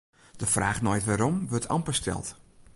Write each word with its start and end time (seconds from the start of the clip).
De 0.41 0.47
fraach 0.53 0.79
nei 0.83 0.99
it 0.99 1.07
wêrom 1.09 1.35
wurdt 1.49 1.71
amper 1.75 1.95
steld. 1.99 2.27